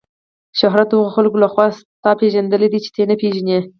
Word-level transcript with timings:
شهرت 0.59 0.87
د 0.89 0.93
هغو 0.97 1.13
خلکو 1.15 1.37
له 1.43 1.47
خوا 1.53 1.67
ستا 1.77 2.11
پیژندل 2.21 2.61
دي 2.71 2.79
چې 2.83 2.89
ته 2.93 2.99
یې 3.01 3.05
نه 3.11 3.15
پیژنې. 3.21 3.59